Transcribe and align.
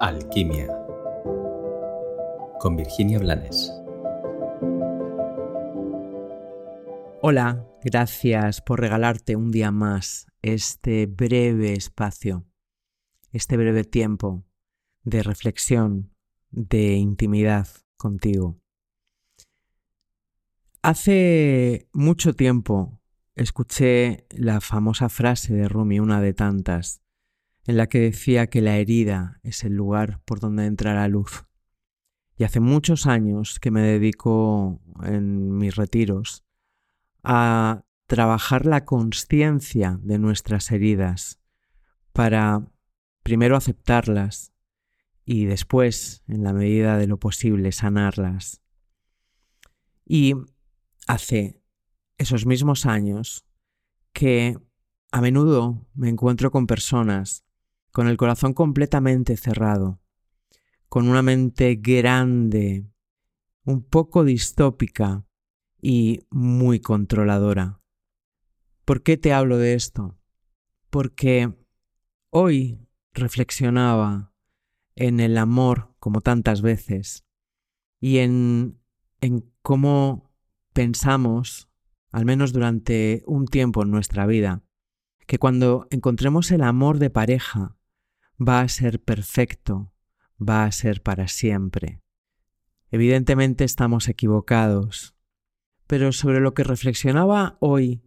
Alquimia 0.00 0.68
con 2.60 2.76
Virginia 2.76 3.18
Blanes. 3.18 3.72
Hola, 7.20 7.66
gracias 7.82 8.60
por 8.60 8.80
regalarte 8.80 9.34
un 9.34 9.50
día 9.50 9.72
más 9.72 10.26
este 10.40 11.06
breve 11.06 11.72
espacio, 11.72 12.46
este 13.32 13.56
breve 13.56 13.82
tiempo 13.82 14.44
de 15.02 15.24
reflexión, 15.24 16.14
de 16.50 16.94
intimidad 16.94 17.66
contigo. 17.96 18.60
Hace 20.80 21.88
mucho 21.92 22.34
tiempo 22.34 23.00
escuché 23.34 24.28
la 24.30 24.60
famosa 24.60 25.08
frase 25.08 25.54
de 25.54 25.68
Rumi, 25.68 25.98
una 25.98 26.20
de 26.20 26.34
tantas, 26.34 27.02
en 27.68 27.76
la 27.76 27.86
que 27.86 28.00
decía 28.00 28.46
que 28.46 28.62
la 28.62 28.78
herida 28.78 29.40
es 29.42 29.62
el 29.62 29.74
lugar 29.74 30.22
por 30.24 30.40
donde 30.40 30.64
entra 30.64 30.94
la 30.94 31.06
luz. 31.06 31.44
Y 32.34 32.44
hace 32.44 32.60
muchos 32.60 33.06
años 33.06 33.60
que 33.60 33.70
me 33.70 33.82
dedico 33.82 34.80
en 35.02 35.54
mis 35.58 35.76
retiros 35.76 36.46
a 37.22 37.84
trabajar 38.06 38.64
la 38.64 38.86
conciencia 38.86 40.00
de 40.02 40.18
nuestras 40.18 40.70
heridas 40.70 41.40
para 42.14 42.66
primero 43.22 43.54
aceptarlas 43.54 44.54
y 45.26 45.44
después, 45.44 46.24
en 46.26 46.44
la 46.44 46.54
medida 46.54 46.96
de 46.96 47.06
lo 47.06 47.18
posible, 47.18 47.72
sanarlas. 47.72 48.62
Y 50.06 50.32
hace 51.06 51.60
esos 52.16 52.46
mismos 52.46 52.86
años 52.86 53.44
que 54.14 54.56
a 55.12 55.20
menudo 55.20 55.86
me 55.92 56.08
encuentro 56.08 56.50
con 56.50 56.66
personas 56.66 57.44
con 57.92 58.08
el 58.08 58.16
corazón 58.16 58.54
completamente 58.54 59.36
cerrado, 59.36 60.00
con 60.88 61.08
una 61.08 61.22
mente 61.22 61.76
grande, 61.76 62.86
un 63.64 63.82
poco 63.82 64.24
distópica 64.24 65.26
y 65.80 66.20
muy 66.30 66.80
controladora. 66.80 67.80
¿Por 68.84 69.02
qué 69.02 69.16
te 69.16 69.32
hablo 69.32 69.58
de 69.58 69.74
esto? 69.74 70.18
Porque 70.90 71.52
hoy 72.30 72.78
reflexionaba 73.12 74.32
en 74.94 75.20
el 75.20 75.36
amor 75.36 75.94
como 75.98 76.20
tantas 76.20 76.62
veces 76.62 77.24
y 78.00 78.18
en, 78.18 78.80
en 79.20 79.52
cómo 79.62 80.32
pensamos, 80.72 81.68
al 82.10 82.24
menos 82.24 82.52
durante 82.52 83.22
un 83.26 83.46
tiempo 83.46 83.82
en 83.82 83.90
nuestra 83.90 84.26
vida, 84.26 84.62
que 85.26 85.38
cuando 85.38 85.86
encontremos 85.90 86.50
el 86.50 86.62
amor 86.62 86.98
de 86.98 87.10
pareja, 87.10 87.77
va 88.38 88.60
a 88.60 88.68
ser 88.68 89.02
perfecto, 89.02 89.92
va 90.40 90.64
a 90.64 90.72
ser 90.72 91.02
para 91.02 91.28
siempre. 91.28 92.00
Evidentemente 92.90 93.64
estamos 93.64 94.08
equivocados, 94.08 95.14
pero 95.86 96.12
sobre 96.12 96.40
lo 96.40 96.54
que 96.54 96.64
reflexionaba 96.64 97.58
hoy 97.60 98.02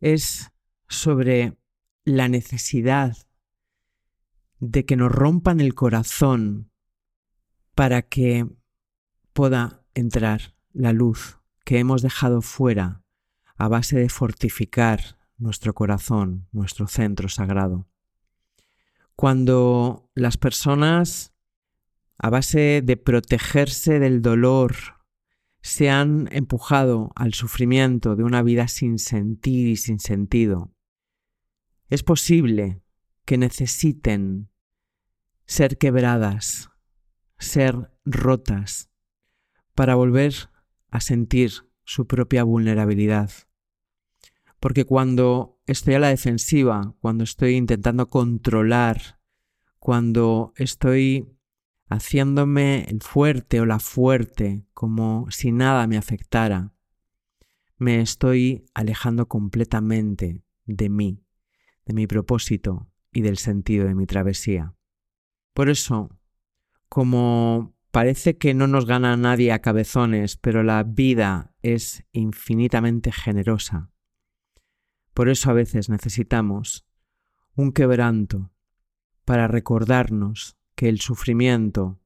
es 0.00 0.50
sobre 0.88 1.58
la 2.04 2.28
necesidad 2.28 3.16
de 4.60 4.84
que 4.84 4.96
nos 4.96 5.10
rompan 5.10 5.60
el 5.60 5.74
corazón 5.74 6.70
para 7.74 8.02
que 8.02 8.46
pueda 9.32 9.84
entrar 9.94 10.54
la 10.72 10.92
luz 10.92 11.38
que 11.64 11.78
hemos 11.78 12.02
dejado 12.02 12.42
fuera 12.42 13.02
a 13.56 13.68
base 13.68 13.98
de 13.98 14.08
fortificar 14.08 15.18
nuestro 15.36 15.74
corazón, 15.74 16.48
nuestro 16.52 16.86
centro 16.88 17.28
sagrado 17.28 17.88
cuando 19.18 20.08
las 20.14 20.36
personas, 20.36 21.34
a 22.18 22.30
base 22.30 22.82
de 22.84 22.96
protegerse 22.96 23.98
del 23.98 24.22
dolor, 24.22 24.76
se 25.60 25.90
han 25.90 26.28
empujado 26.30 27.10
al 27.16 27.34
sufrimiento 27.34 28.14
de 28.14 28.22
una 28.22 28.44
vida 28.44 28.68
sin 28.68 29.00
sentir 29.00 29.66
y 29.66 29.74
sin 29.74 29.98
sentido, 29.98 30.72
es 31.88 32.04
posible 32.04 32.80
que 33.24 33.38
necesiten 33.38 34.52
ser 35.46 35.78
quebradas, 35.78 36.70
ser 37.40 37.90
rotas, 38.04 38.88
para 39.74 39.96
volver 39.96 40.48
a 40.90 41.00
sentir 41.00 41.68
su 41.82 42.06
propia 42.06 42.44
vulnerabilidad. 42.44 43.32
Porque 44.60 44.84
cuando 44.84 45.60
estoy 45.66 45.94
a 45.94 45.98
la 45.98 46.08
defensiva, 46.08 46.94
cuando 47.00 47.24
estoy 47.24 47.54
intentando 47.54 48.08
controlar, 48.08 49.20
cuando 49.78 50.52
estoy 50.56 51.28
haciéndome 51.88 52.84
el 52.88 53.00
fuerte 53.02 53.60
o 53.60 53.66
la 53.66 53.78
fuerte, 53.78 54.66
como 54.74 55.26
si 55.30 55.52
nada 55.52 55.86
me 55.86 55.96
afectara, 55.96 56.72
me 57.76 58.00
estoy 58.00 58.66
alejando 58.74 59.28
completamente 59.28 60.42
de 60.66 60.88
mí, 60.88 61.24
de 61.86 61.94
mi 61.94 62.06
propósito 62.06 62.90
y 63.12 63.22
del 63.22 63.38
sentido 63.38 63.86
de 63.86 63.94
mi 63.94 64.06
travesía. 64.06 64.74
Por 65.54 65.68
eso, 65.68 66.10
como 66.88 67.74
parece 67.90 68.36
que 68.36 68.54
no 68.54 68.66
nos 68.66 68.86
gana 68.86 69.16
nadie 69.16 69.52
a 69.52 69.60
cabezones, 69.60 70.36
pero 70.36 70.62
la 70.62 70.82
vida 70.82 71.54
es 71.62 72.04
infinitamente 72.12 73.12
generosa, 73.12 73.90
por 75.18 75.28
eso 75.28 75.50
a 75.50 75.52
veces 75.52 75.88
necesitamos 75.88 76.86
un 77.56 77.72
quebranto 77.72 78.52
para 79.24 79.48
recordarnos 79.48 80.56
que 80.76 80.88
el 80.88 81.00
sufrimiento 81.00 81.98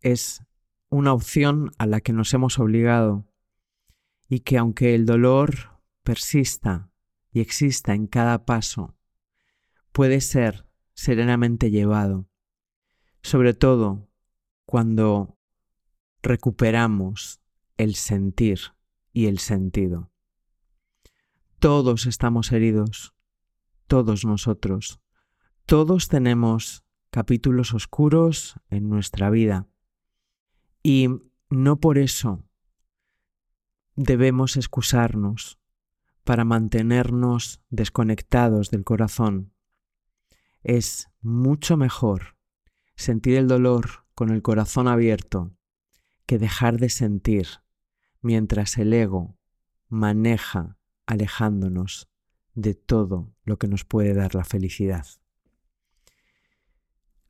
es 0.00 0.42
una 0.88 1.12
opción 1.12 1.70
a 1.78 1.86
la 1.86 2.00
que 2.00 2.12
nos 2.12 2.34
hemos 2.34 2.58
obligado 2.58 3.24
y 4.28 4.40
que 4.40 4.58
aunque 4.58 4.96
el 4.96 5.06
dolor 5.06 5.80
persista 6.02 6.90
y 7.30 7.38
exista 7.38 7.94
en 7.94 8.08
cada 8.08 8.44
paso, 8.44 8.96
puede 9.92 10.20
ser 10.20 10.66
serenamente 10.92 11.70
llevado, 11.70 12.28
sobre 13.22 13.54
todo 13.54 14.10
cuando 14.66 15.38
recuperamos 16.20 17.40
el 17.76 17.94
sentir 17.94 18.58
y 19.12 19.26
el 19.26 19.38
sentido. 19.38 20.10
Todos 21.60 22.06
estamos 22.06 22.52
heridos, 22.52 23.12
todos 23.86 24.24
nosotros, 24.24 24.98
todos 25.66 26.08
tenemos 26.08 26.86
capítulos 27.10 27.74
oscuros 27.74 28.54
en 28.70 28.88
nuestra 28.88 29.28
vida 29.28 29.68
y 30.82 31.08
no 31.50 31.78
por 31.78 31.98
eso 31.98 32.42
debemos 33.94 34.56
excusarnos 34.56 35.60
para 36.24 36.46
mantenernos 36.46 37.60
desconectados 37.68 38.70
del 38.70 38.82
corazón. 38.82 39.52
Es 40.62 41.10
mucho 41.20 41.76
mejor 41.76 42.38
sentir 42.96 43.36
el 43.36 43.48
dolor 43.48 44.06
con 44.14 44.30
el 44.30 44.40
corazón 44.40 44.88
abierto 44.88 45.54
que 46.24 46.38
dejar 46.38 46.78
de 46.78 46.88
sentir 46.88 47.48
mientras 48.22 48.78
el 48.78 48.94
ego 48.94 49.36
maneja 49.90 50.78
alejándonos 51.10 52.08
de 52.54 52.74
todo 52.74 53.34
lo 53.42 53.58
que 53.58 53.66
nos 53.66 53.84
puede 53.84 54.14
dar 54.14 54.36
la 54.36 54.44
felicidad. 54.44 55.06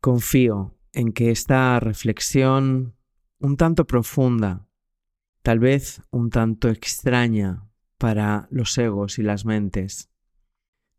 Confío 0.00 0.76
en 0.92 1.12
que 1.12 1.30
esta 1.30 1.78
reflexión 1.78 2.96
un 3.38 3.56
tanto 3.56 3.86
profunda, 3.86 4.66
tal 5.42 5.60
vez 5.60 6.02
un 6.10 6.30
tanto 6.30 6.68
extraña 6.68 7.68
para 7.98 8.48
los 8.50 8.76
egos 8.78 9.20
y 9.20 9.22
las 9.22 9.44
mentes, 9.44 10.10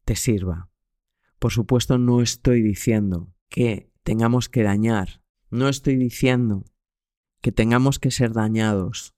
te 0.05 0.15
sirva. 0.15 0.69
Por 1.37 1.51
supuesto, 1.51 1.97
no 1.97 2.21
estoy 2.21 2.61
diciendo 2.61 3.33
que 3.49 3.91
tengamos 4.03 4.47
que 4.47 4.63
dañar, 4.63 5.21
no 5.49 5.67
estoy 5.67 5.97
diciendo 5.97 6.63
que 7.41 7.51
tengamos 7.51 7.99
que 7.99 8.11
ser 8.11 8.31
dañados, 8.31 9.15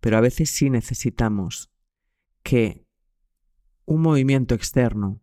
pero 0.00 0.16
a 0.16 0.20
veces 0.20 0.50
sí 0.50 0.68
necesitamos 0.68 1.70
que 2.42 2.83
un 3.86 4.02
movimiento 4.02 4.54
externo 4.54 5.20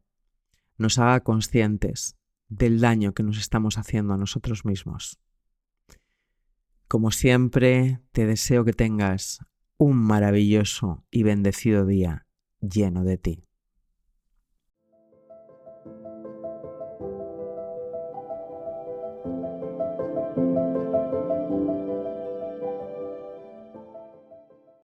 nos 0.78 1.00
haga 1.00 1.22
conscientes 1.22 2.16
del 2.48 2.80
daño 2.80 3.14
que 3.14 3.24
nos 3.24 3.38
estamos 3.38 3.78
haciendo 3.78 4.14
a 4.14 4.18
nosotros 4.18 4.66
mismos. 4.66 5.20
Como 6.88 7.12
siempre, 7.12 8.02
te 8.12 8.26
deseo 8.26 8.66
que 8.66 8.74
tengas 8.74 9.40
un 9.78 9.98
maravilloso 9.98 11.06
y 11.10 11.24
bendecido 11.24 11.86
día 11.86 12.28
lleno 12.60 13.04
de 13.04 13.18
ti. 13.18 13.48